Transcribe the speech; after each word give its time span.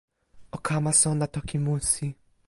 o 0.51 0.57
kama 0.57 0.93
sona 0.93 1.27
toki 1.33 1.57
musi 1.65 2.07